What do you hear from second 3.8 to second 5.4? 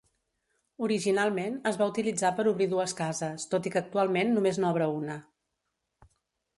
actualment només n'obre una.